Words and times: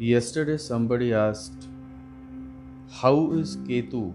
Yesterday, 0.00 0.58
somebody 0.58 1.12
asked, 1.12 1.66
How 2.88 3.32
is 3.32 3.56
Ketu 3.56 4.14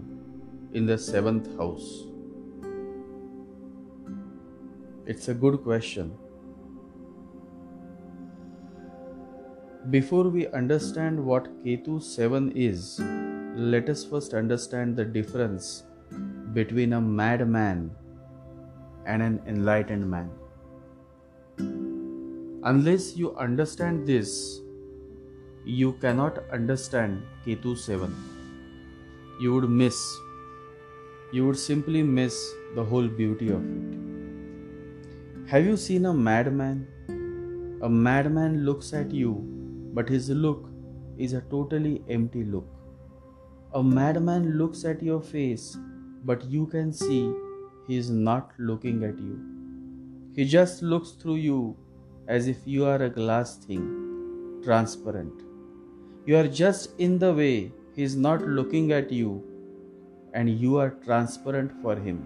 in 0.72 0.86
the 0.86 0.96
seventh 0.96 1.58
house? 1.58 2.04
It's 5.04 5.28
a 5.28 5.34
good 5.34 5.62
question. 5.62 6.16
Before 9.90 10.24
we 10.30 10.46
understand 10.46 11.22
what 11.22 11.52
Ketu 11.62 12.02
7 12.02 12.52
is, 12.56 12.98
let 13.54 13.90
us 13.90 14.06
first 14.06 14.32
understand 14.32 14.96
the 14.96 15.04
difference 15.04 15.84
between 16.54 16.94
a 16.94 17.00
madman 17.02 17.90
and 19.04 19.22
an 19.22 19.42
enlightened 19.46 20.10
man. 20.10 20.30
Unless 22.62 23.18
you 23.18 23.36
understand 23.36 24.06
this, 24.06 24.62
you 25.64 25.92
cannot 25.94 26.38
understand 26.50 27.22
Ketu 27.46 27.76
7. 27.76 28.14
You 29.40 29.54
would 29.54 29.68
miss, 29.68 29.96
you 31.32 31.46
would 31.46 31.58
simply 31.58 32.02
miss 32.02 32.38
the 32.74 32.84
whole 32.84 33.08
beauty 33.08 33.48
of 33.48 33.62
it. 33.64 35.48
Have 35.48 35.64
you 35.64 35.76
seen 35.76 36.04
a 36.06 36.12
madman? 36.12 36.86
A 37.82 37.88
madman 37.88 38.64
looks 38.64 38.92
at 38.92 39.10
you, 39.10 39.42
but 39.94 40.08
his 40.08 40.28
look 40.28 40.68
is 41.16 41.32
a 41.32 41.40
totally 41.42 42.02
empty 42.08 42.44
look. 42.44 42.66
A 43.72 43.82
madman 43.82 44.58
looks 44.58 44.84
at 44.84 45.02
your 45.02 45.20
face, 45.20 45.76
but 46.24 46.44
you 46.44 46.66
can 46.66 46.92
see 46.92 47.32
he 47.86 47.96
is 47.96 48.10
not 48.10 48.52
looking 48.58 49.02
at 49.02 49.18
you. 49.18 49.38
He 50.34 50.44
just 50.44 50.82
looks 50.82 51.12
through 51.12 51.36
you 51.36 51.76
as 52.28 52.48
if 52.48 52.58
you 52.66 52.84
are 52.84 53.02
a 53.02 53.08
glass 53.08 53.56
thing, 53.56 54.60
transparent. 54.62 55.53
You 56.26 56.38
are 56.38 56.48
just 56.48 56.98
in 56.98 57.18
the 57.18 57.34
way, 57.34 57.70
He 57.94 58.02
is 58.02 58.16
not 58.16 58.40
looking 58.58 58.92
at 58.92 59.12
you, 59.12 59.44
and 60.32 60.48
you 60.48 60.78
are 60.78 60.90
transparent 61.06 61.72
for 61.82 61.96
Him. 61.96 62.22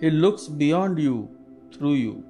He 0.00 0.10
looks 0.10 0.46
beyond 0.46 1.00
you, 1.00 1.28
through 1.72 1.94
you. 1.94 2.24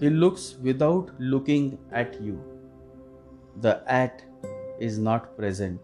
He 0.00 0.08
looks 0.08 0.56
without 0.62 1.10
looking 1.18 1.78
at 1.92 2.18
you. 2.20 2.40
The 3.60 3.82
at 3.86 4.24
is 4.80 4.98
not 4.98 5.36
present, 5.36 5.80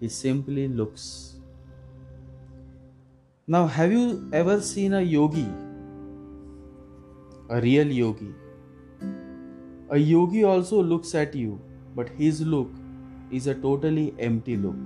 He 0.00 0.10
simply 0.10 0.68
looks. 0.68 1.36
Now, 3.46 3.66
have 3.66 3.90
you 3.90 4.28
ever 4.34 4.60
seen 4.60 4.92
a 4.92 5.00
yogi? 5.00 5.48
A 7.48 7.60
real 7.62 7.86
yogi 7.86 8.34
a 9.90 9.98
yogi 9.98 10.42
also 10.44 10.82
looks 10.82 11.14
at 11.14 11.34
you, 11.34 11.60
but 11.94 12.08
his 12.08 12.40
look 12.40 12.70
is 13.30 13.46
a 13.46 13.54
totally 13.54 14.14
empty 14.18 14.56
look. 14.56 14.76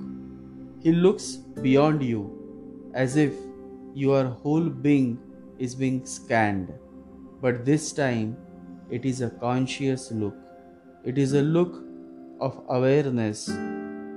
He 0.82 0.92
looks 0.92 1.36
beyond 1.36 2.02
you 2.02 2.90
as 2.94 3.16
if 3.16 3.34
your 3.94 4.24
whole 4.24 4.68
being 4.68 5.18
is 5.58 5.74
being 5.74 6.04
scanned, 6.04 6.72
but 7.40 7.64
this 7.64 7.92
time 7.92 8.36
it 8.90 9.04
is 9.04 9.20
a 9.20 9.30
conscious 9.30 10.10
look. 10.10 10.34
It 11.04 11.18
is 11.18 11.32
a 11.34 11.42
look 11.42 11.82
of 12.40 12.62
awareness. 12.68 13.48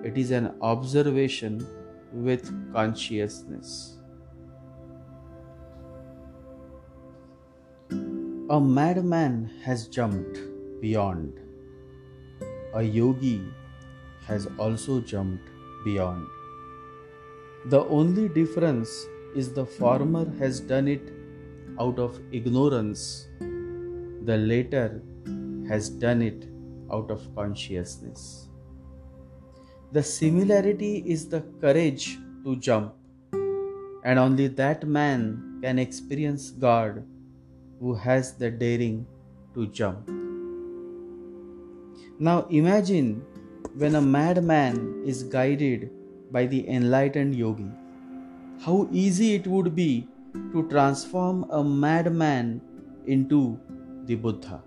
It 0.03 0.17
is 0.17 0.31
an 0.31 0.55
observation 0.61 1.65
with 2.11 2.73
consciousness. 2.73 3.97
A 8.49 8.59
madman 8.59 9.49
has 9.63 9.87
jumped 9.87 10.52
beyond. 10.83 11.39
A 12.75 12.83
yogi 12.83 13.41
has 14.27 14.47
also 14.57 14.99
jumped 14.99 15.49
beyond. 15.85 16.27
The 17.73 17.81
only 17.97 18.27
difference 18.37 18.93
is 19.41 19.53
the 19.53 19.65
former 19.65 20.25
has 20.39 20.59
done 20.59 20.87
it 20.87 21.11
out 21.79 21.99
of 21.99 22.19
ignorance, 22.31 23.27
the 24.29 24.37
latter 24.37 25.01
has 25.69 25.89
done 25.89 26.21
it 26.21 26.47
out 26.91 27.09
of 27.09 27.21
consciousness. 27.35 28.49
The 29.91 30.03
similarity 30.03 31.03
is 31.15 31.29
the 31.29 31.41
courage 31.61 32.17
to 32.43 32.55
jump, 32.57 32.95
and 34.03 34.19
only 34.25 34.47
that 34.47 34.85
man 34.85 35.59
can 35.63 35.79
experience 35.79 36.49
God 36.49 37.03
who 37.79 37.93
has 37.93 38.33
the 38.33 38.51
daring 38.51 39.05
to 39.53 39.67
jump. 39.67 40.22
Now 42.19 42.45
imagine 42.49 43.23
when 43.75 43.95
a 43.95 44.01
madman 44.01 45.03
is 45.05 45.23
guided 45.23 45.89
by 46.31 46.45
the 46.45 46.69
enlightened 46.69 47.35
yogi. 47.35 47.71
How 48.61 48.87
easy 48.91 49.33
it 49.33 49.47
would 49.47 49.75
be 49.75 50.07
to 50.51 50.67
transform 50.69 51.45
a 51.49 51.63
madman 51.63 52.61
into 53.07 53.59
the 54.05 54.15
Buddha, 54.15 54.61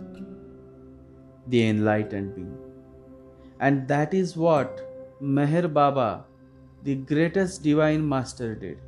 the 1.46 1.68
enlightened 1.68 2.34
being. 2.34 2.56
And 3.60 3.86
that 3.88 4.12
is 4.12 4.36
what 4.36 4.82
Meher 5.22 5.72
Baba, 5.72 6.24
the 6.82 6.96
greatest 6.96 7.62
divine 7.62 8.06
master, 8.06 8.54
did. 8.54 8.78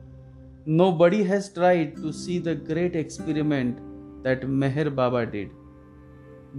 Nobody 0.67 1.23
has 1.23 1.53
tried 1.53 1.97
to 1.97 2.13
see 2.13 2.39
the 2.39 2.55
great 2.55 2.97
experiment 2.97 3.79
that 4.25 4.43
Meher 4.43 4.95
Baba 4.95 5.25
did. 5.25 5.51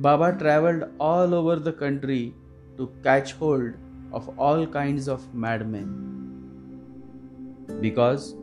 Baba 0.01 0.31
traveled 0.39 0.83
all 0.99 1.33
over 1.35 1.55
the 1.57 1.73
country 1.73 2.33
to 2.77 2.91
catch 3.03 3.33
hold 3.33 3.73
of 4.13 4.29
all 4.39 4.65
kinds 4.65 5.07
of 5.07 5.33
madmen 5.33 5.87
because 7.81 8.35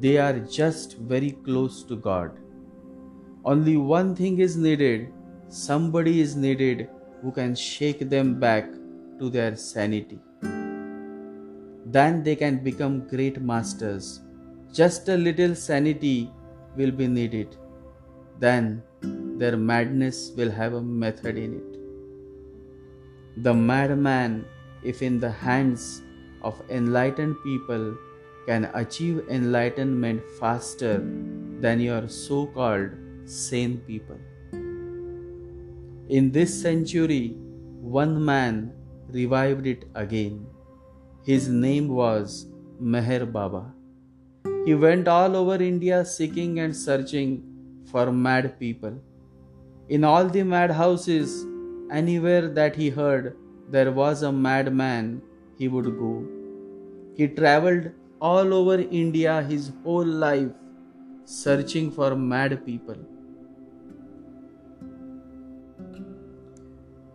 they 0.00 0.16
are 0.18 0.38
just 0.40 0.98
very 0.98 1.30
close 1.44 1.82
to 1.84 1.96
God. 1.96 2.38
Only 3.44 3.76
one 3.76 4.14
thing 4.16 4.38
is 4.40 4.56
needed 4.56 5.12
somebody 5.48 6.20
is 6.20 6.34
needed 6.34 6.88
who 7.20 7.30
can 7.30 7.54
shake 7.54 8.08
them 8.08 8.40
back 8.40 8.64
to 9.18 9.28
their 9.28 9.54
sanity. 9.54 10.18
Then 11.84 12.22
they 12.22 12.34
can 12.34 12.64
become 12.64 13.06
great 13.06 13.40
masters. 13.40 14.20
Just 14.72 15.10
a 15.10 15.16
little 15.16 15.54
sanity 15.54 16.30
will 16.74 16.90
be 16.90 17.06
needed. 17.06 17.56
Then 18.38 18.82
their 19.42 19.56
madness 19.56 20.18
will 20.36 20.50
have 20.60 20.74
a 20.78 20.82
method 21.02 21.36
in 21.44 21.54
it. 21.60 23.42
The 23.44 23.54
madman, 23.54 24.44
if 24.84 25.02
in 25.02 25.18
the 25.20 25.30
hands 25.30 26.02
of 26.42 26.62
enlightened 26.78 27.36
people, 27.44 27.84
can 28.46 28.70
achieve 28.74 29.22
enlightenment 29.28 30.22
faster 30.38 30.94
than 31.64 31.80
your 31.80 32.08
so 32.08 32.46
called 32.46 32.90
sane 33.24 33.76
people. 33.86 34.18
In 36.08 36.30
this 36.32 36.54
century, 36.62 37.36
one 38.00 38.24
man 38.24 38.72
revived 39.10 39.66
it 39.66 39.84
again. 39.94 40.46
His 41.24 41.48
name 41.48 41.88
was 41.88 42.46
Meher 42.80 43.30
Baba. 43.36 43.64
He 44.66 44.74
went 44.74 45.08
all 45.08 45.36
over 45.36 45.62
India 45.62 46.04
seeking 46.04 46.58
and 46.58 46.76
searching 46.76 47.30
for 47.92 48.12
mad 48.12 48.58
people. 48.58 49.00
In 49.94 50.04
all 50.08 50.28
the 50.34 50.42
madhouses, 50.42 51.32
anywhere 51.90 52.48
that 52.58 52.76
he 52.80 52.88
heard 52.98 53.24
there 53.68 53.90
was 53.92 54.22
a 54.22 54.32
madman, 54.32 55.08
he 55.58 55.68
would 55.68 55.88
go. 55.98 56.12
He 57.14 57.26
traveled 57.28 57.90
all 58.18 58.54
over 58.58 58.76
India 58.80 59.42
his 59.42 59.70
whole 59.84 60.12
life, 60.22 60.52
searching 61.24 61.90
for 61.90 62.16
mad 62.16 62.64
people. 62.64 62.96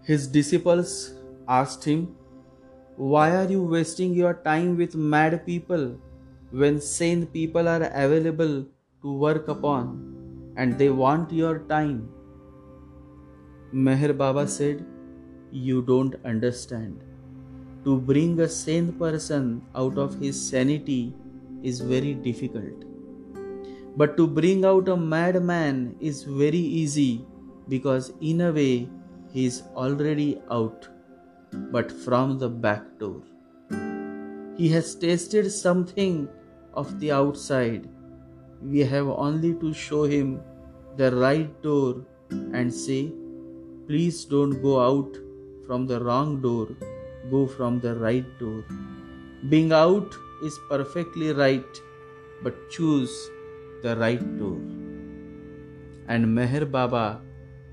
His 0.03 0.27
disciples 0.27 1.15
asked 1.47 1.83
him, 1.83 2.15
Why 2.95 3.35
are 3.37 3.49
you 3.49 3.63
wasting 3.63 4.13
your 4.13 4.35
time 4.35 4.77
with 4.77 4.93
mad 4.95 5.45
people 5.47 5.97
when 6.51 6.79
sane 6.79 7.25
people 7.25 7.67
are 7.67 7.89
available 8.05 8.53
to 9.01 9.17
work 9.25 9.47
upon 9.47 10.53
and 10.55 10.77
they 10.77 10.89
want 10.89 11.31
your 11.31 11.57
time? 11.73 11.97
Meher 13.73 14.17
Baba 14.17 14.47
said, 14.47 14.85
You 15.51 15.81
don't 15.81 16.15
understand. 16.23 17.03
To 17.83 17.99
bring 17.99 18.39
a 18.39 18.47
sane 18.47 18.93
person 18.93 19.61
out 19.75 19.97
of 19.97 20.19
his 20.19 20.41
sanity 20.49 21.13
is 21.63 21.81
very 21.81 22.13
difficult. 22.13 22.85
But 23.97 24.15
to 24.17 24.27
bring 24.27 24.63
out 24.63 24.87
a 24.87 24.95
madman 24.95 25.95
is 25.99 26.23
very 26.23 26.57
easy 26.57 27.25
because, 27.67 28.13
in 28.21 28.41
a 28.41 28.51
way, 28.51 28.89
he 29.33 29.45
is 29.45 29.63
already 29.75 30.39
out, 30.49 30.87
but 31.71 31.91
from 31.91 32.37
the 32.37 32.49
back 32.49 32.83
door. 32.99 33.21
He 34.57 34.69
has 34.69 34.95
tasted 34.95 35.51
something 35.51 36.27
of 36.73 36.99
the 36.99 37.11
outside. 37.11 37.89
We 38.61 38.79
have 38.79 39.07
only 39.07 39.55
to 39.55 39.73
show 39.73 40.03
him 40.03 40.41
the 40.95 41.15
right 41.15 41.61
door 41.61 42.05
and 42.29 42.73
say, 42.73 43.11
Please 43.87 44.25
don't 44.25 44.61
go 44.61 44.79
out 44.81 45.17
from 45.65 45.87
the 45.87 45.97
wrong 46.03 46.41
door, 46.41 46.67
go 47.31 47.47
from 47.47 47.79
the 47.79 47.95
right 47.95 48.25
door. 48.37 48.65
Being 49.47 49.71
out 49.71 50.13
is 50.43 50.59
perfectly 50.69 51.31
right, 51.31 51.79
but 52.43 52.69
choose 52.69 53.13
the 53.83 53.95
right 53.95 54.25
door. 54.39 54.57
And 56.09 56.25
Meher 56.37 56.69
Baba 56.69 57.21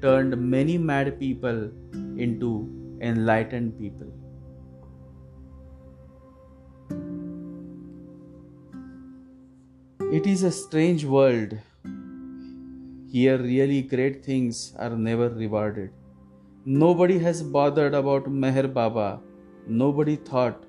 turned 0.02 0.37
many 0.37 0.78
mad 0.78 1.19
people 1.19 1.70
into 2.17 2.52
enlightened 3.00 3.76
people. 3.78 4.12
It 10.12 10.28
is 10.28 10.44
a 10.44 10.52
strange 10.52 11.05
world. 11.05 11.58
Here, 13.10 13.37
really 13.37 13.82
great 13.82 14.25
things 14.25 14.72
are 14.78 14.90
never 14.90 15.28
rewarded. 15.28 15.90
Nobody 16.66 17.19
has 17.19 17.43
bothered 17.43 17.93
about 17.93 18.25
Meher 18.25 18.72
Baba. 18.72 19.20
Nobody 19.66 20.16
thought 20.16 20.64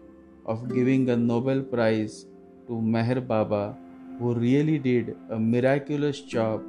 of 0.46 0.68
giving 0.68 1.10
a 1.10 1.16
Nobel 1.16 1.62
Prize 1.62 2.26
to 2.68 2.74
Meher 2.74 3.26
Baba, 3.26 3.78
who 4.20 4.34
really 4.34 4.78
did 4.78 5.16
a 5.30 5.40
miraculous 5.40 6.20
job, 6.20 6.62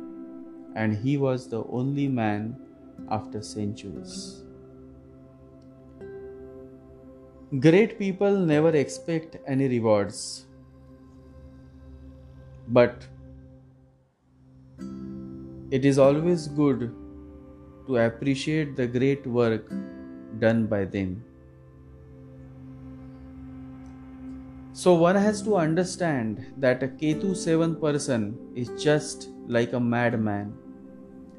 and 0.76 0.94
he 0.96 1.17
was 1.17 1.49
the 1.49 1.64
only 1.64 2.06
man 2.06 2.56
after 3.11 3.43
centuries. 3.43 4.44
Great 7.58 7.99
people 7.99 8.38
never 8.38 8.70
expect 8.70 9.38
any 9.44 9.67
rewards, 9.67 10.46
but 12.69 13.05
it 15.72 15.84
is 15.84 15.99
always 15.99 16.46
good 16.46 16.94
to 17.86 17.96
appreciate 17.98 18.76
the 18.76 18.86
great 18.86 19.26
work 19.26 19.72
done 20.38 20.66
by 20.66 20.84
them. 20.84 21.24
So 24.72 24.94
one 24.94 25.16
has 25.16 25.40
to 25.42 25.56
understand 25.56 26.46
that 26.58 26.82
a 26.82 26.88
Ketu 26.88 27.34
7 27.34 27.76
person 27.76 28.36
is 28.54 28.70
just 28.82 29.28
like 29.46 29.72
a 29.72 29.80
madman 29.80 30.52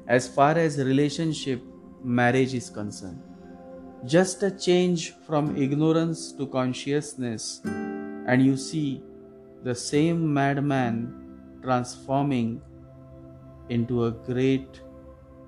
as 0.08 0.26
far 0.26 0.58
as 0.58 0.78
relationship 0.78 1.62
marriage 2.02 2.54
is 2.54 2.68
concerned 2.70 3.22
just 4.04 4.42
a 4.44 4.50
change 4.50 5.12
from 5.26 5.56
ignorance 5.56 6.32
to 6.32 6.46
consciousness, 6.46 7.60
and 7.64 8.44
you 8.44 8.56
see 8.56 9.02
the 9.64 9.74
same 9.74 10.32
madman 10.32 11.58
transforming 11.62 12.62
into 13.68 14.04
a 14.04 14.10
great 14.12 14.80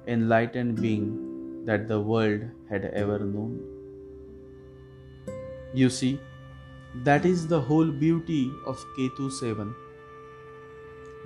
enlightened 0.06 0.80
being 0.80 1.64
that 1.64 1.88
the 1.88 2.00
world 2.00 2.42
had 2.68 2.86
ever 2.86 3.18
known. 3.18 3.60
You 5.74 5.90
see, 5.90 6.20
that 7.04 7.24
is 7.24 7.46
the 7.46 7.60
whole 7.60 7.90
beauty 7.90 8.50
of 8.66 8.84
Ketu 8.96 9.30
7. 9.30 9.74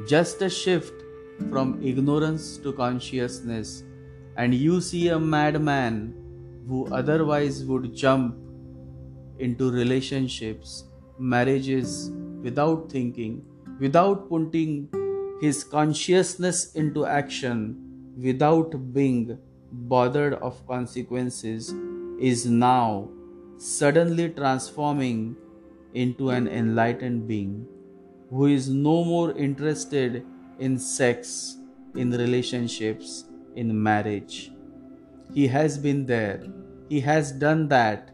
Just 0.07 0.43
a 0.43 0.51
shift 0.51 0.93
from 1.51 1.81
ignorance 1.83 2.59
to 2.59 2.73
consciousness, 2.73 3.85
and 4.37 4.55
you 4.55 4.81
see 4.81 5.09
a 5.09 5.19
madman 5.19 6.15
who 6.69 6.87
otherwise 6.93 7.65
would 7.65 7.95
jump 7.95 8.37
into 9.39 9.71
relationships, 9.71 10.85
marriages 11.19 12.11
without 12.43 12.91
thinking, 12.91 13.45
without 13.81 14.29
putting 14.29 14.89
his 15.41 15.65
consciousness 15.65 16.75
into 16.75 17.07
action, 17.07 17.84
without 18.17 18.93
being 18.93 19.39
bothered 19.73 20.35
of 20.35 20.67
consequences, 20.67 21.75
is 22.21 22.47
now 22.47 23.09
suddenly 23.57 24.29
transforming 24.31 25.37
into 25.95 26.31
an 26.31 26.49
enlightened 26.49 27.27
being 27.27 27.67
who 28.31 28.47
is 28.47 28.69
no 28.69 29.05
more 29.05 29.33
interested 29.33 30.25
in 30.59 30.79
sex, 30.79 31.57
in 31.95 32.11
relationships, 32.11 33.25
in 33.55 33.83
marriage 33.83 34.51
he 35.33 35.49
has 35.49 35.79
been 35.79 36.07
there. 36.07 36.43
He 36.89 37.01
has 37.01 37.33
done 37.33 37.69
that. 37.69 38.11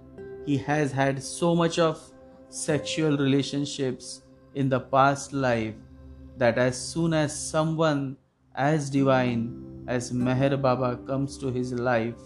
He 0.46 0.56
has 0.58 0.92
had 0.92 1.22
so 1.22 1.54
much 1.54 1.78
of 1.78 2.00
sexual 2.48 3.16
relationships 3.16 4.22
in 4.54 4.68
the 4.68 4.80
past 4.80 5.32
life 5.32 5.74
that 6.38 6.58
as 6.58 6.80
soon 6.80 7.12
as 7.12 7.38
someone 7.38 8.16
as 8.54 8.88
divine 8.90 9.69
as 9.86 10.12
Meher 10.12 10.60
Baba 10.60 10.98
comes 11.06 11.38
to 11.38 11.50
his 11.50 11.72
life, 11.72 12.20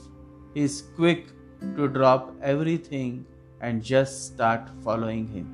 he 0.55 0.63
is 0.63 0.83
quick 0.97 1.29
to 1.77 1.89
drop 1.89 2.35
everything 2.43 3.27
and 3.61 3.83
just 3.83 4.27
start 4.27 4.69
following 4.83 5.27
him, 5.27 5.47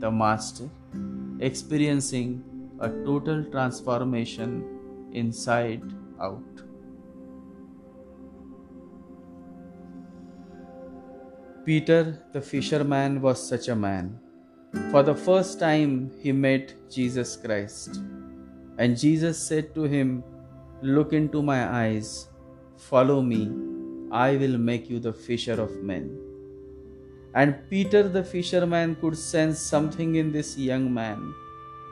the 0.00 0.10
Master, 0.10 0.68
experiencing 1.40 2.42
a 2.80 2.88
total 2.88 3.44
transformation 3.44 5.10
inside 5.12 5.82
out. 6.20 6.42
Peter 11.64 12.22
the 12.32 12.40
fisherman 12.40 13.22
was 13.22 13.48
such 13.48 13.68
a 13.68 13.74
man. 13.74 14.18
For 14.90 15.02
the 15.02 15.14
first 15.14 15.58
time 15.58 16.10
he 16.20 16.32
met 16.32 16.74
Jesus 16.90 17.36
Christ. 17.36 18.00
And 18.76 18.98
Jesus 18.98 19.38
said 19.38 19.74
to 19.74 19.84
him, 19.84 20.24
Look 20.82 21.12
into 21.12 21.42
my 21.42 21.68
eyes, 21.68 22.28
follow 22.76 23.22
me, 23.22 23.50
I 24.10 24.36
will 24.36 24.58
make 24.58 24.90
you 24.90 25.00
the 25.00 25.12
fisher 25.12 25.60
of 25.60 25.82
men. 25.82 26.20
And 27.34 27.56
Peter 27.68 28.08
the 28.08 28.22
fisherman 28.22 28.96
could 28.96 29.16
sense 29.18 29.58
something 29.58 30.14
in 30.16 30.30
this 30.30 30.56
young 30.56 30.92
man 30.92 31.34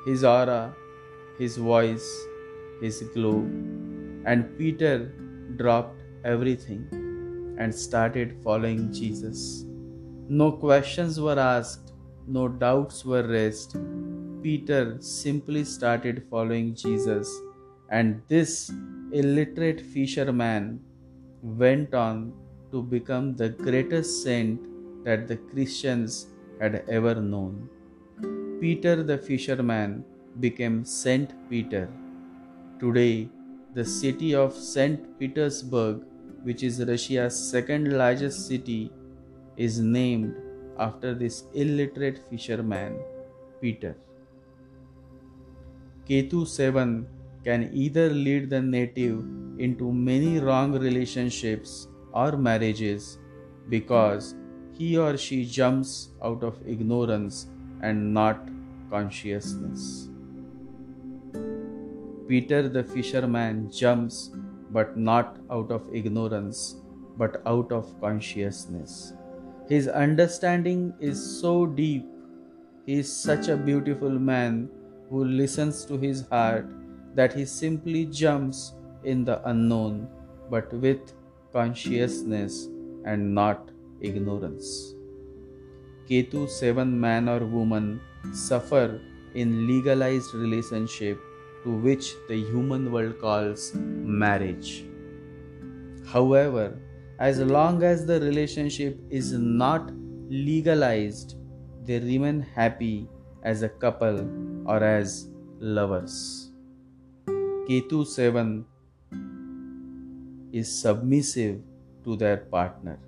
his 0.06 0.24
aura, 0.24 0.74
his 1.38 1.56
voice, 1.56 2.06
his 2.80 3.02
glow. 3.14 3.38
And 4.24 4.56
Peter 4.58 5.12
dropped 5.56 6.02
everything 6.24 6.86
and 7.58 7.74
started 7.74 8.36
following 8.42 8.92
Jesus. 8.92 9.64
No 10.28 10.52
questions 10.52 11.20
were 11.20 11.38
asked, 11.38 11.92
no 12.26 12.48
doubts 12.48 13.04
were 13.04 13.22
raised. 13.22 13.76
Peter 14.42 14.96
simply 15.00 15.64
started 15.64 16.24
following 16.30 16.74
Jesus, 16.74 17.28
and 17.98 18.20
this 18.28 18.52
illiterate 19.20 19.80
fisherman 19.94 20.68
went 21.62 21.94
on 21.94 22.32
to 22.72 22.82
become 22.82 23.34
the 23.42 23.50
greatest 23.66 24.22
saint 24.24 24.60
that 25.04 25.26
the 25.28 25.38
Christians 25.50 26.26
had 26.60 26.84
ever 26.98 27.14
known. 27.14 27.68
Peter 28.60 28.94
the 29.02 29.18
fisherman 29.18 30.04
became 30.40 30.84
Saint 30.84 31.34
Peter. 31.50 31.88
Today, 32.80 33.28
the 33.74 33.84
city 33.84 34.34
of 34.34 34.54
St. 34.54 35.18
Petersburg 35.18 36.02
which 36.42 36.62
is 36.62 36.84
Russia's 36.84 37.38
second 37.50 37.92
largest 37.96 38.46
city, 38.46 38.90
is 39.56 39.78
named 39.78 40.34
after 40.78 41.14
this 41.14 41.44
illiterate 41.54 42.18
fisherman, 42.28 42.98
Peter. 43.60 43.96
Ketu 46.08 46.46
7 46.46 47.06
can 47.44 47.70
either 47.72 48.08
lead 48.10 48.50
the 48.50 48.60
native 48.60 49.18
into 49.58 49.92
many 49.92 50.38
wrong 50.38 50.72
relationships 50.72 51.88
or 52.12 52.32
marriages 52.36 53.18
because 53.68 54.34
he 54.72 54.96
or 54.96 55.16
she 55.16 55.44
jumps 55.44 56.10
out 56.22 56.42
of 56.42 56.58
ignorance 56.66 57.48
and 57.82 58.12
not 58.14 58.48
consciousness. 58.90 60.08
Peter 62.28 62.68
the 62.68 62.82
fisherman 62.82 63.70
jumps 63.70 64.30
but 64.70 64.96
not 64.96 65.36
out 65.50 65.70
of 65.70 65.82
ignorance, 65.92 66.76
but 67.18 67.42
out 67.46 67.70
of 67.72 68.00
consciousness. 68.00 69.12
His 69.68 69.86
understanding 69.88 70.94
is 70.98 71.40
so 71.40 71.66
deep. 71.66 72.06
He 72.86 72.94
is 72.94 73.12
such 73.12 73.48
a 73.48 73.56
beautiful 73.56 74.10
man 74.10 74.70
who 75.10 75.24
listens 75.24 75.84
to 75.84 75.98
his 75.98 76.26
heart 76.28 76.66
that 77.14 77.32
he 77.32 77.44
simply 77.44 78.06
jumps 78.06 78.74
in 79.04 79.24
the 79.24 79.46
unknown, 79.48 80.08
but 80.50 80.72
with 80.72 81.12
consciousness 81.52 82.68
and 83.04 83.34
not 83.34 83.70
ignorance. 84.00 84.94
Ketu 86.08 86.48
7 86.48 86.98
man 87.00 87.28
or 87.28 87.40
woman 87.46 88.00
suffer 88.32 89.00
in 89.34 89.66
legalized 89.66 90.34
relationship 90.34 91.18
to 91.64 91.70
which 91.70 92.14
the 92.28 92.36
human 92.36 92.90
world 92.92 93.18
calls 93.20 93.72
marriage. 93.74 94.84
However, 96.06 96.78
as 97.18 97.40
long 97.40 97.82
as 97.82 98.04
the 98.04 98.20
relationship 98.20 98.98
is 99.10 99.32
not 99.32 99.92
legalized, 100.28 101.36
they 101.84 101.98
remain 102.00 102.40
happy 102.40 103.08
as 103.42 103.62
a 103.62 103.68
couple 103.68 104.28
or 104.66 104.82
as 104.82 105.28
lovers. 105.60 106.51
Ketu 107.66 108.04
7 108.04 108.64
is 110.52 110.68
submissive 110.80 111.60
to 112.04 112.16
their 112.16 112.38
partner. 112.38 112.98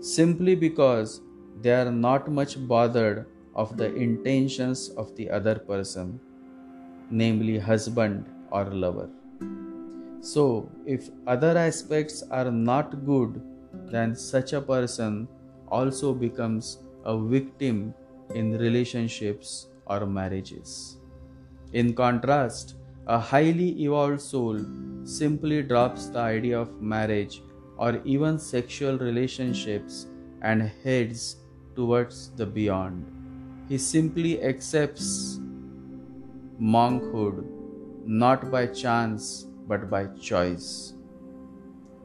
Simply 0.00 0.56
because 0.56 1.20
they 1.62 1.70
are 1.70 1.92
not 1.92 2.28
much 2.28 2.56
bothered 2.66 3.26
of 3.54 3.76
the 3.76 3.94
intentions 3.94 4.88
of 4.96 5.14
the 5.14 5.30
other 5.30 5.54
person, 5.54 6.18
namely 7.10 7.58
husband 7.58 8.26
or 8.50 8.64
lover. 8.64 9.08
So, 10.20 10.68
if 10.84 11.10
other 11.28 11.56
aspects 11.56 12.24
are 12.28 12.50
not 12.50 13.06
good, 13.06 13.40
then 13.86 14.16
such 14.16 14.52
a 14.52 14.60
person 14.60 15.28
also 15.68 16.12
becomes 16.12 16.78
a 17.04 17.16
victim 17.16 17.94
in 18.34 18.58
relationships 18.58 19.68
or 19.86 20.06
marriages. 20.06 20.98
In 21.74 21.92
contrast, 21.92 22.76
a 23.08 23.18
highly 23.18 23.70
evolved 23.82 24.20
soul 24.20 24.60
simply 25.02 25.60
drops 25.62 26.06
the 26.06 26.20
idea 26.20 26.60
of 26.60 26.80
marriage 26.80 27.42
or 27.76 28.00
even 28.04 28.38
sexual 28.38 28.96
relationships 28.96 30.06
and 30.42 30.70
heads 30.84 31.36
towards 31.74 32.30
the 32.36 32.46
beyond. 32.46 33.04
He 33.68 33.78
simply 33.78 34.40
accepts 34.44 35.40
monkhood 36.60 37.44
not 38.06 38.52
by 38.52 38.66
chance 38.68 39.46
but 39.66 39.90
by 39.90 40.06
choice. 40.30 40.94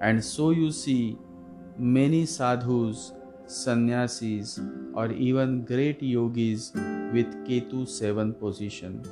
And 0.02 0.24
so 0.24 0.50
you 0.50 0.72
see 0.72 1.18
many 1.78 2.26
sadhus, 2.26 3.12
sannyasis, 3.46 4.60
or 4.96 5.12
even 5.12 5.64
great 5.64 6.02
yogis 6.02 6.72
with 7.14 7.28
Ketu 7.46 7.88
7 7.88 8.34
position, 8.34 9.04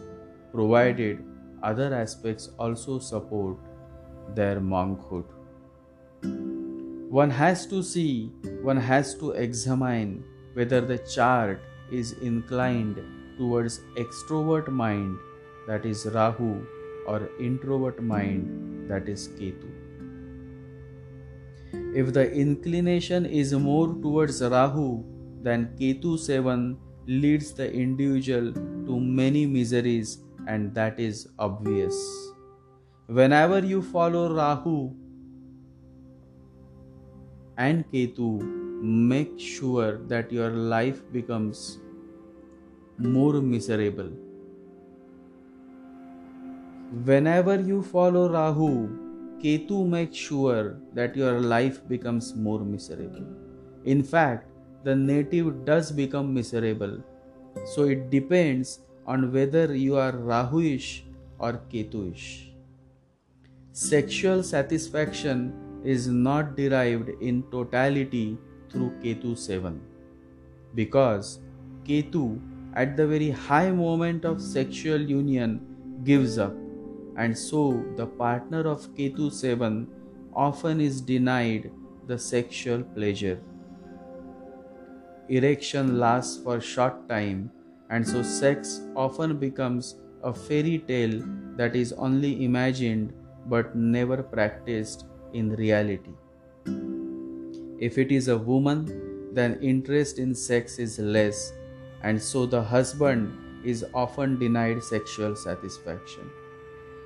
provided 0.51 1.24
other 1.63 1.94
aspects 1.94 2.50
also 2.60 3.00
support 3.00 3.58
their 4.36 4.60
monkhood. 4.60 5.25
One 7.10 7.30
has 7.30 7.66
to 7.68 7.82
see, 7.82 8.32
one 8.62 8.77
has 8.77 9.16
to 9.16 9.32
examine 9.32 10.24
whether 10.54 10.82
the 10.82 10.98
chart 10.98 11.62
is 11.92 12.13
inclined 12.22 13.00
towards 13.38 13.80
extrovert 13.96 14.68
mind, 14.68 15.18
that 15.68 15.86
is 15.86 16.06
Rahu, 16.06 16.66
or 17.08 17.30
introvert 17.39 18.01
mind, 18.04 18.89
that 18.89 19.08
is 19.08 19.30
Ketu. 19.30 19.72
If 21.96 22.13
the 22.13 22.30
inclination 22.32 23.25
is 23.25 23.54
more 23.54 23.88
towards 23.88 24.42
Rahu, 24.42 25.04
then 25.42 25.74
Ketu 25.80 26.20
7 26.20 26.77
leads 27.08 27.54
the 27.54 27.72
individual 27.72 28.51
to 28.51 29.00
many 29.00 29.46
miseries, 29.46 30.20
and 30.48 30.74
that 30.74 31.00
is 31.00 31.27
obvious. 31.38 31.96
Whenever 33.08 33.60
you 33.60 33.82
follow 33.82 34.34
Rahu 34.34 34.94
and 37.58 37.86
Ketu, 37.92 38.30
make 38.82 39.39
sure 39.39 39.98
that 40.08 40.32
your 40.32 40.50
life 40.50 41.01
becomes 41.12 41.80
more 42.98 43.42
miserable. 43.42 44.10
Whenever 47.04 47.60
you 47.60 47.82
follow 47.84 48.30
Rahu, 48.30 48.88
Ketu 49.42 49.88
makes 49.88 50.18
sure 50.18 50.77
that 50.94 51.16
your 51.16 51.39
life 51.39 51.88
becomes 51.88 52.36
more 52.36 52.60
miserable. 52.60 53.25
In 53.86 54.04
fact, 54.04 54.50
the 54.84 54.96
native 54.96 55.66
does 55.66 55.92
become 55.92 56.34
miserable. 56.34 56.98
So 57.75 57.84
it 57.84 58.10
depends 58.10 58.80
on 59.07 59.31
whether 59.31 59.73
you 59.73 59.95
are 59.95 60.11
Rahuish 60.11 61.01
or 61.39 61.61
Ketuish. 61.71 62.49
Sexual 63.71 64.43
satisfaction 64.43 65.53
is 65.83 66.07
not 66.07 66.55
derived 66.57 67.09
in 67.21 67.43
totality 67.51 68.37
through 68.69 68.91
Ketu 69.01 69.37
7 69.37 69.79
because 70.75 71.39
Ketu 71.85 72.39
at 72.73 72.97
the 72.97 73.07
very 73.07 73.29
high 73.29 73.71
moment 73.71 74.25
of 74.25 74.41
sexual 74.41 74.99
union 74.99 75.61
gives 76.03 76.37
up 76.37 76.53
and 77.15 77.37
so 77.37 77.83
the 77.95 78.05
partner 78.05 78.67
of 78.67 78.87
Ketu 78.95 79.31
7 79.31 79.87
often 80.33 80.81
is 80.81 81.01
denied 81.01 81.71
the 82.07 82.17
sexual 82.19 82.83
pleasure. 82.83 83.39
Erection 85.29 85.99
lasts 85.99 86.37
for 86.43 86.59
short 86.59 87.07
time 87.09 87.51
and 87.89 88.08
so 88.08 88.22
sex 88.22 88.82
often 88.96 89.38
becomes 89.38 89.96
a 90.24 90.34
fairy 90.34 90.79
tale 90.79 91.22
that 91.56 91.75
is 91.75 91.94
only 91.94 92.44
imagined 92.44 93.13
but 93.48 93.75
never 93.75 94.22
practiced 94.22 95.06
in 95.34 95.56
reality. 95.56 96.12
If 97.79 97.98
it 97.98 98.12
is 98.12 98.27
a 98.27 98.38
woman, 98.38 99.34
then 99.34 99.60
interest 99.62 100.20
in 100.20 100.34
sex 100.34 100.79
is 100.79 101.00
less, 101.00 101.53
and 102.03 102.22
so 102.22 102.46
the 102.46 102.62
husband 102.62 103.38
is 103.63 103.86
often 103.94 104.39
denied 104.39 104.84
sexual 104.84 105.36
satisfaction. 105.36 106.29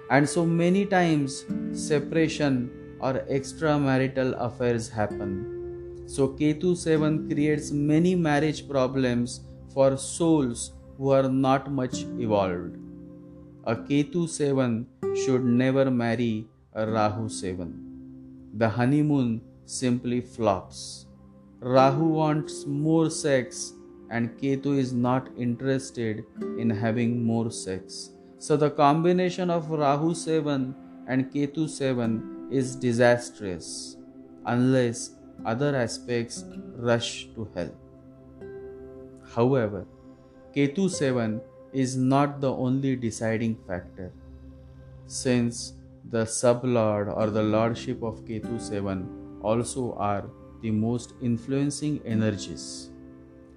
And 0.09 0.27
so 0.27 0.45
many 0.45 0.85
times 0.85 1.45
separation 1.73 2.69
or 2.99 3.25
extramarital 3.29 4.35
affairs 4.39 4.89
happen. 4.89 6.03
So 6.05 6.29
Ketu 6.29 6.75
7 6.75 7.29
creates 7.29 7.71
many 7.71 8.15
marriage 8.15 8.67
problems 8.67 9.41
for 9.73 9.97
souls 9.97 10.73
who 10.97 11.11
are 11.11 11.29
not 11.29 11.71
much 11.71 12.03
evolved. 12.25 12.77
A 13.65 13.75
Ketu 13.75 14.27
7 14.27 14.87
should 15.23 15.43
never 15.43 15.89
marry 15.89 16.47
a 16.73 16.85
Rahu 16.87 17.29
7. 17.29 18.51
The 18.53 18.69
honeymoon 18.69 19.41
simply 19.65 20.21
flops. 20.21 21.05
Rahu 21.59 22.05
wants 22.05 22.65
more 22.65 23.09
sex 23.09 23.73
and 24.09 24.37
Ketu 24.39 24.77
is 24.77 24.93
not 24.93 25.29
interested 25.37 26.25
in 26.57 26.69
having 26.69 27.23
more 27.23 27.51
sex. 27.51 28.09
So 28.39 28.57
the 28.57 28.71
combination 28.71 29.49
of 29.49 29.69
Rahu 29.69 30.13
7 30.13 30.75
and 31.07 31.31
Ketu 31.31 31.69
7 31.69 32.49
is 32.51 32.75
disastrous 32.75 33.97
unless 34.45 35.11
other 35.45 35.75
aspects 35.75 36.43
rush 36.75 37.27
to 37.35 37.47
help. 37.55 37.80
However, 39.35 39.85
Ketu 40.55 40.89
7 40.89 41.39
is 41.71 41.95
not 41.95 42.41
the 42.41 42.51
only 42.51 42.95
deciding 42.95 43.55
factor 43.67 44.11
since 45.05 45.73
the 46.09 46.23
sublord 46.23 47.15
or 47.15 47.29
the 47.29 47.43
lordship 47.43 48.03
of 48.03 48.25
Ketu 48.25 48.59
7 48.59 49.39
also 49.41 49.93
are 49.93 50.25
the 50.61 50.71
most 50.71 51.13
influencing 51.21 52.01
energies. 52.05 52.89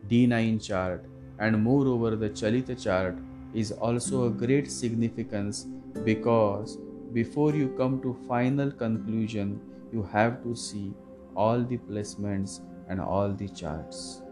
D9 0.08 0.64
chart 0.64 1.04
and 1.38 1.60
moreover 1.62 2.14
the 2.14 2.30
Chalita 2.30 2.80
chart 2.80 3.16
is 3.52 3.72
also 3.72 4.26
a 4.26 4.30
great 4.30 4.70
significance 4.70 5.66
because 6.04 6.78
before 7.12 7.52
you 7.54 7.68
come 7.78 8.00
to 8.02 8.16
final 8.28 8.70
conclusion 8.70 9.60
you 9.92 10.02
have 10.02 10.42
to 10.42 10.54
see 10.54 10.92
all 11.34 11.62
the 11.62 11.78
placements 11.78 12.60
and 12.88 13.00
all 13.00 13.32
the 13.32 13.48
charts 13.48 14.23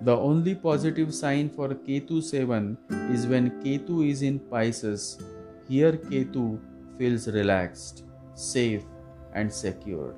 the 0.00 0.16
only 0.16 0.54
positive 0.54 1.12
sign 1.12 1.48
for 1.50 1.68
ketu 1.68 2.22
7 2.22 2.78
is 3.12 3.26
when 3.26 3.50
ketu 3.62 4.08
is 4.08 4.22
in 4.22 4.38
pisces. 4.38 5.18
Here 5.68 5.92
ketu 5.92 6.60
feels 6.98 7.26
relaxed 7.28 8.04
safe 8.34 8.84
and 9.34 9.52
secure. 9.52 10.14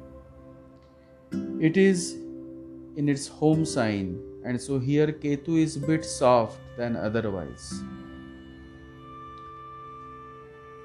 It 1.61 1.77
is 1.77 2.13
in 2.97 3.09
its 3.09 3.27
home 3.27 3.65
sign 3.65 4.21
and 4.45 4.61
so 4.61 4.79
here 4.79 5.07
ketu 5.07 5.63
is 5.63 5.77
bit 5.77 6.05
soft 6.05 6.59
than 6.77 6.97
otherwise. 6.97 7.83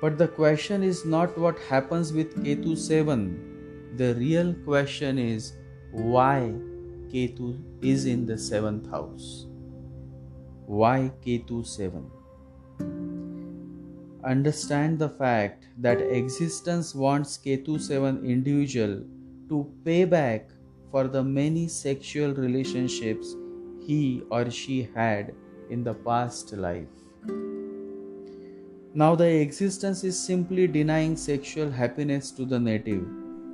But 0.01 0.17
the 0.17 0.27
question 0.27 0.83
is 0.83 1.03
not 1.03 1.37
what 1.37 1.57
happens 1.67 2.13
with 2.13 2.35
Ketu 2.43 2.77
7. 2.77 3.93
The 3.97 4.13
real 4.15 4.53
question 4.65 5.17
is 5.17 5.53
why 5.91 6.53
Ketu 7.15 7.57
is 7.81 8.05
in 8.07 8.25
the 8.25 8.33
7th 8.33 8.91
house. 8.91 9.47
Why 10.65 11.13
Ketu 11.25 11.65
7? 11.65 12.11
Understand 14.25 14.99
the 14.99 15.07
fact 15.07 15.69
that 15.77 16.01
existence 16.01 16.93
wants 16.93 17.37
Ketu 17.37 17.79
7 17.79 18.25
individual 18.25 19.01
to 19.47 19.71
pay 19.85 20.03
back 20.03 20.49
for 20.91 21.07
the 21.07 21.23
many 21.23 21.69
sexual 21.69 22.33
relationships 22.33 23.33
he 23.87 24.21
or 24.29 24.51
she 24.51 24.89
had 24.93 25.33
in 25.69 25.85
the 25.85 25.93
past 25.93 26.51
life. 26.51 26.87
Now, 28.93 29.15
the 29.15 29.33
existence 29.39 30.03
is 30.03 30.19
simply 30.19 30.67
denying 30.67 31.15
sexual 31.15 31.71
happiness 31.71 32.31
to 32.31 32.43
the 32.43 32.59
native. 32.59 33.05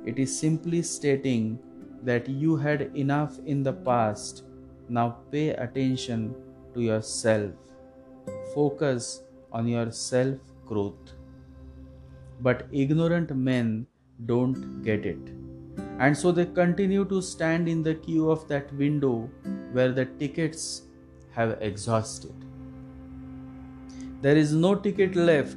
It 0.04 0.18
is 0.18 0.36
simply 0.36 0.82
stating 0.82 1.60
that 2.02 2.28
you 2.28 2.56
had 2.56 2.90
enough 2.96 3.38
in 3.46 3.62
the 3.62 3.72
past. 3.72 4.44
Now, 4.88 5.16
pay 5.30 5.50
attention 5.50 6.34
to 6.74 6.80
yourself. 6.80 7.52
Focus 8.54 9.22
on 9.52 9.68
your 9.68 9.90
self 9.90 10.38
growth. 10.66 11.12
But 12.40 12.66
ignorant 12.72 13.34
men 13.36 13.86
don't 14.26 14.82
get 14.82 15.06
it. 15.06 15.32
And 15.98 16.16
so 16.16 16.32
they 16.32 16.46
continue 16.46 17.04
to 17.06 17.22
stand 17.22 17.68
in 17.68 17.82
the 17.82 17.94
queue 17.94 18.30
of 18.30 18.48
that 18.48 18.72
window 18.74 19.30
where 19.72 19.92
the 19.92 20.06
tickets 20.06 20.82
have 21.32 21.58
exhausted. 21.60 22.34
There 24.20 24.36
is 24.36 24.52
no 24.52 24.74
ticket 24.74 25.16
left, 25.16 25.56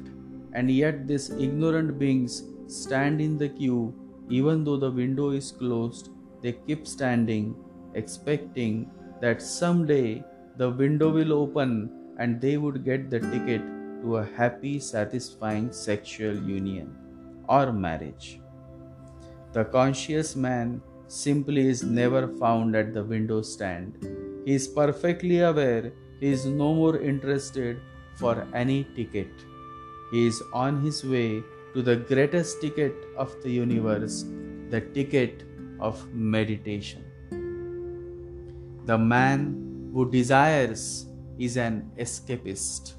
and 0.52 0.70
yet 0.70 1.06
these 1.06 1.30
ignorant 1.30 1.98
beings 1.98 2.44
stand 2.66 3.20
in 3.20 3.36
the 3.38 3.48
queue 3.48 3.94
even 4.28 4.64
though 4.64 4.76
the 4.76 4.90
window 4.90 5.30
is 5.30 5.52
closed. 5.52 6.10
They 6.42 6.52
keep 6.66 6.86
standing, 6.86 7.54
expecting 7.94 8.90
that 9.20 9.42
someday 9.42 10.24
the 10.56 10.70
window 10.70 11.10
will 11.10 11.32
open 11.32 11.90
and 12.18 12.40
they 12.40 12.56
would 12.56 12.84
get 12.84 13.10
the 13.10 13.20
ticket 13.20 13.62
to 14.02 14.16
a 14.18 14.24
happy, 14.24 14.78
satisfying 14.78 15.72
sexual 15.72 16.34
union 16.34 16.96
or 17.48 17.72
marriage. 17.72 18.40
The 19.52 19.64
conscious 19.64 20.36
man 20.36 20.82
simply 21.08 21.68
is 21.68 21.82
never 21.82 22.28
found 22.38 22.74
at 22.76 22.92
the 22.92 23.04
window 23.04 23.42
stand. 23.42 23.96
He 24.44 24.54
is 24.54 24.68
perfectly 24.68 25.40
aware 25.40 25.92
he 26.20 26.28
is 26.28 26.46
no 26.46 26.74
more 26.74 26.98
interested 26.98 27.80
for 28.16 28.46
any 28.54 28.84
ticket. 28.96 29.28
He 30.10 30.26
is 30.26 30.42
on 30.52 30.82
his 30.82 31.04
way 31.04 31.42
to 31.74 31.82
the 31.82 31.96
greatest 31.96 32.60
ticket 32.60 32.94
of 33.16 33.34
the 33.42 33.50
universe, 33.50 34.24
the 34.70 34.80
ticket 34.80 35.42
of 35.80 36.12
meditation. 36.12 37.04
The 38.86 38.98
man 38.98 39.90
who 39.92 40.10
desires 40.10 41.06
is 41.38 41.56
an 41.56 41.90
escapist. 41.98 42.94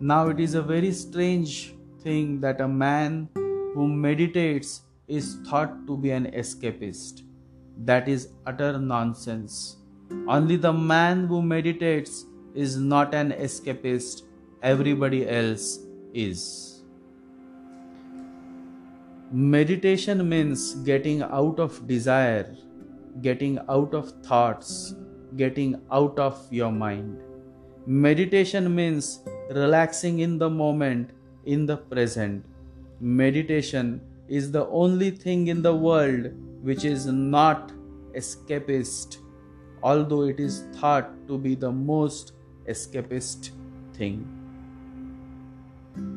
Now, 0.00 0.28
it 0.28 0.40
is 0.40 0.54
a 0.54 0.62
very 0.62 0.92
strange 0.92 1.74
thing 2.02 2.40
that 2.40 2.60
a 2.60 2.68
man 2.68 3.28
who 3.34 3.88
meditates 3.88 4.82
is 5.06 5.38
thought 5.48 5.86
to 5.86 5.96
be 5.96 6.10
an 6.10 6.30
escapist. 6.32 7.22
That 7.84 8.08
is 8.08 8.28
utter 8.46 8.78
nonsense. 8.78 9.76
Only 10.26 10.56
the 10.56 10.72
man 10.72 11.26
who 11.26 11.42
meditates 11.42 12.26
is 12.54 12.76
not 12.76 13.14
an 13.14 13.32
escapist, 13.32 14.22
everybody 14.62 15.28
else 15.28 15.80
is. 16.12 16.67
Meditation 19.30 20.26
means 20.26 20.74
getting 20.76 21.20
out 21.20 21.60
of 21.60 21.86
desire, 21.86 22.56
getting 23.20 23.58
out 23.68 23.92
of 23.92 24.10
thoughts, 24.22 24.94
getting 25.36 25.78
out 25.92 26.18
of 26.18 26.50
your 26.50 26.72
mind. 26.72 27.20
Meditation 27.86 28.74
means 28.74 29.20
relaxing 29.50 30.20
in 30.20 30.38
the 30.38 30.48
moment, 30.48 31.10
in 31.44 31.66
the 31.66 31.76
present. 31.76 32.42
Meditation 33.00 34.00
is 34.28 34.50
the 34.50 34.66
only 34.68 35.10
thing 35.10 35.48
in 35.48 35.60
the 35.60 35.74
world 35.74 36.30
which 36.62 36.86
is 36.86 37.04
not 37.04 37.70
escapist, 38.14 39.18
although 39.82 40.22
it 40.22 40.40
is 40.40 40.64
thought 40.72 41.10
to 41.28 41.36
be 41.36 41.54
the 41.54 41.70
most 41.70 42.32
escapist 42.66 43.50
thing. 43.92 44.26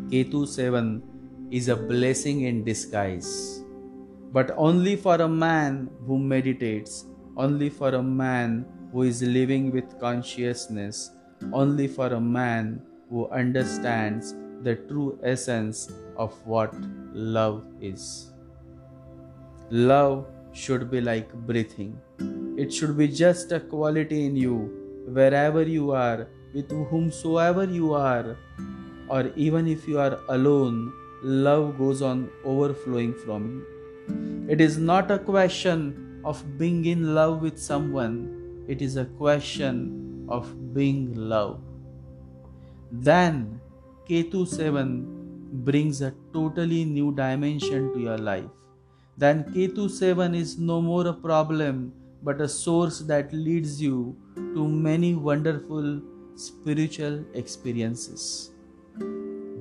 Ketu 0.09 0.47
7 0.47 1.10
is 1.51 1.67
a 1.67 1.75
blessing 1.75 2.41
in 2.41 2.63
disguise, 2.63 3.63
but 4.31 4.51
only 4.55 4.95
for 4.95 5.15
a 5.15 5.27
man 5.27 5.89
who 6.07 6.17
meditates, 6.17 7.05
only 7.35 7.69
for 7.69 7.89
a 7.89 8.01
man 8.01 8.65
who 8.91 9.03
is 9.03 9.21
living 9.21 9.71
with 9.71 9.99
consciousness, 9.99 11.11
only 11.51 11.87
for 11.87 12.07
a 12.07 12.19
man 12.21 12.81
who 13.09 13.27
understands 13.29 14.33
the 14.63 14.75
true 14.75 15.19
essence 15.23 15.91
of 16.15 16.33
what 16.45 16.73
love 17.13 17.63
is. 17.81 18.31
Love 19.69 20.25
should 20.53 20.89
be 20.89 21.01
like 21.01 21.33
breathing, 21.33 21.97
it 22.57 22.71
should 22.71 22.97
be 22.97 23.07
just 23.07 23.51
a 23.51 23.59
quality 23.59 24.25
in 24.25 24.35
you 24.35 24.55
wherever 25.07 25.63
you 25.63 25.91
are, 25.91 26.27
with 26.53 26.71
whomsoever 26.71 27.65
you 27.65 27.93
are, 27.93 28.37
or 29.09 29.31
even 29.35 29.67
if 29.67 29.87
you 29.87 29.99
are 29.99 30.19
alone, 30.29 30.93
love 31.23 31.77
goes 31.77 32.01
on 32.01 32.29
overflowing 32.43 33.13
from 33.13 33.49
you. 33.49 34.47
It 34.49 34.59
is 34.59 34.77
not 34.77 35.11
a 35.11 35.19
question 35.19 36.21
of 36.25 36.57
being 36.57 36.85
in 36.85 37.15
love 37.15 37.41
with 37.41 37.57
someone, 37.59 38.65
it 38.67 38.81
is 38.81 38.97
a 38.97 39.05
question 39.05 40.25
of 40.29 40.73
being 40.73 41.13
loved. 41.15 41.61
Then 42.91 43.59
Ketu 44.07 44.47
7 44.47 45.61
brings 45.63 46.01
a 46.01 46.13
totally 46.33 46.85
new 46.85 47.13
dimension 47.13 47.93
to 47.93 47.99
your 47.99 48.17
life, 48.17 48.49
then 49.17 49.43
Ketu 49.45 49.89
7 49.89 50.33
is 50.35 50.57
no 50.57 50.81
more 50.81 51.07
a 51.07 51.13
problem 51.13 51.93
but 52.23 52.39
a 52.41 52.47
source 52.47 52.99
that 52.99 53.33
leads 53.33 53.81
you 53.81 54.15
to 54.35 54.67
many 54.67 55.15
wonderful 55.15 56.01
spiritual 56.35 57.23
experiences. 57.33 58.51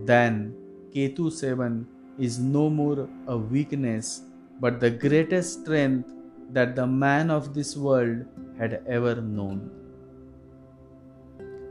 Then 0.05 0.60
Ketu 0.95 1.31
7 1.31 1.87
is 2.19 2.39
no 2.39 2.69
more 2.69 3.09
a 3.27 3.37
weakness 3.37 4.23
but 4.61 4.81
the 4.81 4.91
greatest 4.91 5.63
strength 5.63 6.09
that 6.53 6.77
the 6.77 6.87
man 6.87 7.31
of 7.31 7.55
this 7.55 7.77
world 7.77 8.27
had 8.59 8.83
ever 8.87 9.15
known. 9.21 9.71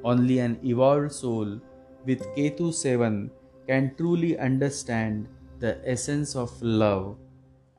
Only 0.04 0.40
an 0.40 0.58
evolved 0.64 1.12
soul 1.12 1.60
with 2.06 2.24
Ketu 2.36 2.74
7 2.74 3.30
can 3.68 3.94
truly 3.98 4.40
understand 4.40 5.28
the 5.60 5.78
essence 5.84 6.36
of 6.36 6.50
love, 6.62 7.18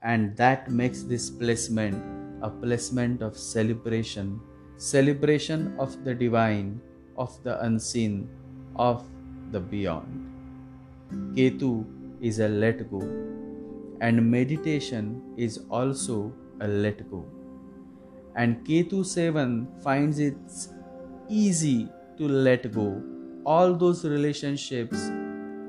and 0.02 0.36
that 0.36 0.70
makes 0.70 1.02
this 1.02 1.30
placement 1.30 1.96
a 2.42 2.50
placement 2.50 3.22
of 3.22 3.36
celebration 3.36 4.40
celebration 4.80 5.76
of 5.78 5.92
the 6.04 6.14
divine, 6.14 6.80
of 7.18 7.36
the 7.44 7.60
unseen, 7.64 8.28
of 8.76 9.04
the 9.52 9.60
beyond. 9.60 10.29
Ketu 11.34 11.84
is 12.20 12.38
a 12.40 12.48
let 12.48 12.90
go, 12.90 13.00
and 14.00 14.30
meditation 14.30 15.22
is 15.36 15.60
also 15.70 16.32
a 16.60 16.68
let 16.68 17.08
go. 17.10 17.24
And 18.36 18.64
Ketu 18.66 19.04
7 19.04 19.66
finds 19.82 20.18
it 20.18 20.36
easy 21.28 21.88
to 22.16 22.28
let 22.28 22.72
go 22.72 23.02
all 23.44 23.74
those 23.74 24.04
relationships 24.04 25.10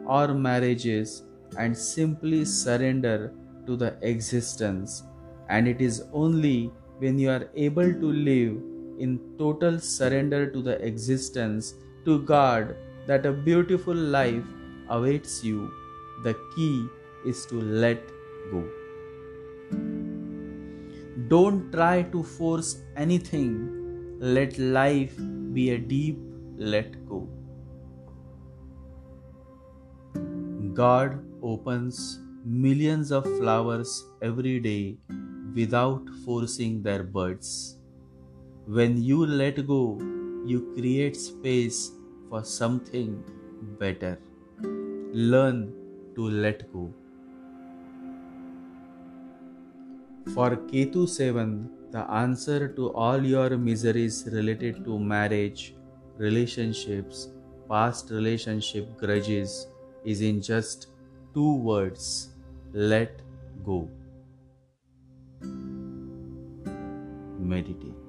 or 0.05 0.33
marriages 0.33 1.23
and 1.57 1.77
simply 1.77 2.45
surrender 2.45 3.33
to 3.65 3.75
the 3.75 3.97
existence. 4.01 5.03
And 5.49 5.67
it 5.67 5.81
is 5.81 6.03
only 6.13 6.71
when 6.99 7.17
you 7.17 7.29
are 7.29 7.49
able 7.55 7.91
to 7.91 8.11
live 8.11 8.57
in 8.99 9.19
total 9.37 9.79
surrender 9.79 10.49
to 10.51 10.61
the 10.61 10.79
existence, 10.85 11.73
to 12.05 12.21
God, 12.23 12.75
that 13.07 13.25
a 13.25 13.31
beautiful 13.31 13.95
life 13.95 14.43
awaits 14.97 15.43
you. 15.43 15.71
The 16.23 16.35
key 16.55 16.87
is 17.25 17.45
to 17.47 17.61
let 17.83 18.07
go. 18.51 18.63
Don't 21.27 21.71
try 21.71 22.03
to 22.15 22.23
force 22.23 22.71
anything. 22.95 23.53
Let 24.19 24.57
life 24.57 25.15
be 25.53 25.71
a 25.71 25.77
deep 25.77 26.17
let 26.57 26.97
go. 27.07 27.27
God 30.73 31.19
opens 31.41 32.19
millions 32.45 33.11
of 33.11 33.25
flowers 33.37 34.05
every 34.21 34.59
day 34.59 34.97
without 35.55 36.09
forcing 36.25 36.81
their 36.83 37.03
buds. 37.03 37.77
When 38.65 39.01
you 39.01 39.25
let 39.25 39.65
go, 39.67 39.99
you 40.45 40.73
create 40.75 41.15
space 41.15 41.91
for 42.29 42.43
something 42.43 43.23
better. 43.79 44.17
Learn 45.13 45.73
to 46.15 46.29
let 46.29 46.71
go. 46.71 46.93
For 50.33 50.55
Ketu 50.55 51.07
7, 51.09 51.69
the 51.91 52.09
answer 52.09 52.69
to 52.69 52.93
all 52.93 53.21
your 53.21 53.57
miseries 53.57 54.27
related 54.31 54.85
to 54.85 54.97
marriage, 54.97 55.75
relationships, 56.17 57.27
past 57.69 58.09
relationship 58.09 58.97
grudges, 58.97 59.67
is 60.05 60.21
in 60.21 60.41
just 60.41 60.87
two 61.33 61.55
words 61.57 62.29
let 62.73 63.21
go. 63.65 63.89
Meditate. 67.37 68.00